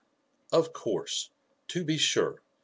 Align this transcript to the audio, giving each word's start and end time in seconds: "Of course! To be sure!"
"Of 0.51 0.73
course! 0.73 1.29
To 1.67 1.83
be 1.85 1.99
sure!" 1.99 2.41